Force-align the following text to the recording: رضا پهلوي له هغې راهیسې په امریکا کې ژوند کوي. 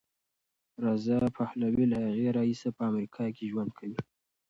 رضا 0.85 1.19
پهلوي 1.37 1.85
له 1.91 1.97
هغې 2.05 2.27
راهیسې 2.37 2.69
په 2.77 2.83
امریکا 2.91 3.23
کې 3.35 3.49
ژوند 3.51 3.71
کوي. 3.79 3.99